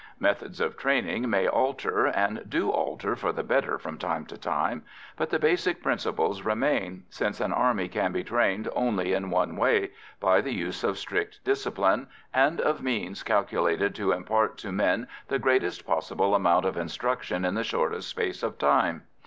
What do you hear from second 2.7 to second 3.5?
alter for the